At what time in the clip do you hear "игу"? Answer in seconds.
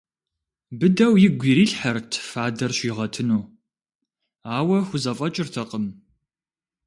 1.25-1.45